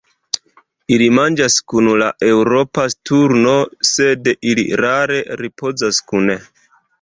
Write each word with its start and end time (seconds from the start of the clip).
Ili 0.93 1.09
manĝas 1.17 1.57
kun 1.73 1.89
la 2.01 2.07
Eŭropa 2.29 2.85
sturno, 2.93 3.53
sed 3.91 4.31
ili 4.53 4.67
rare 4.83 5.21
ripozas 5.45 6.03
kune. 6.13 6.41